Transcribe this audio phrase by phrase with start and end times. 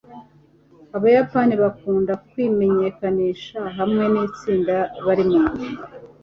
[0.95, 5.43] abayapani bakunda kwimenyekanisha hamwe nitsinda barimo